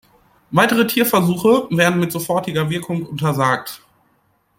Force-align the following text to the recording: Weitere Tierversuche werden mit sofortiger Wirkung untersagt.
Weitere 0.49 0.87
Tierversuche 0.87 1.67
werden 1.69 1.99
mit 1.99 2.11
sofortiger 2.11 2.71
Wirkung 2.71 3.05
untersagt. 3.05 3.83